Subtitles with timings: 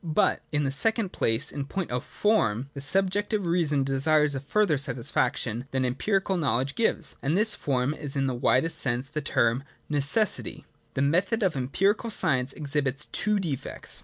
[0.03, 4.33] 9.] But in the second place in point oi form the sub jective reason desires
[4.33, 8.79] a further satisfaction than em pirical knowledge gives; and this form, is, in the widest
[8.79, 9.63] sense of the term.
[9.89, 10.65] Necessity(§ i).
[10.95, 13.99] The method of empirical science exhibits two defects.